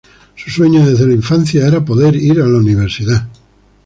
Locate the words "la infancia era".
1.05-1.85